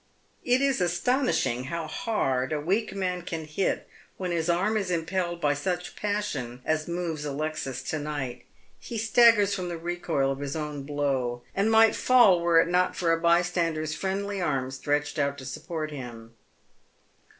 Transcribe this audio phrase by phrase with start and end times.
[0.43, 5.05] It is astonishing how hard a weak man can hit when his arm is im
[5.05, 8.43] pelled by such passion as moves Alexis to night.
[8.79, 12.95] He staggers from the recoil of his own blow, and might fall were it not
[12.95, 16.33] for a bystander's friendly arm stretched out to support him.